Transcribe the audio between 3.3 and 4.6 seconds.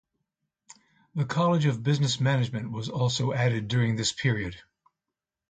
added during this period.